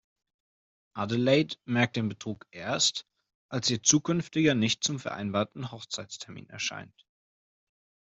Adelaide 0.95 1.57
merkt 1.65 1.95
den 1.95 2.09
Betrug 2.09 2.47
erst, 2.49 3.05
als 3.51 3.69
ihr 3.69 3.83
Zukünftiger 3.83 4.55
nicht 4.55 4.83
zum 4.83 4.97
vereinbarten 4.99 5.71
Hochzeitstermin 5.71 6.49
erscheint. 6.49 7.05